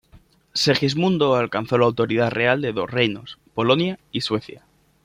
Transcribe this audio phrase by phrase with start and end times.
[0.55, 4.63] Segismundo alcanzó la autoridad real de dos reinos: Polonia y Suecia.